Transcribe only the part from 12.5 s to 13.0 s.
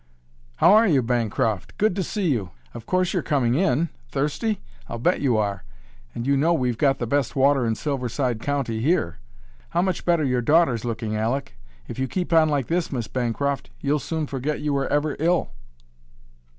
this,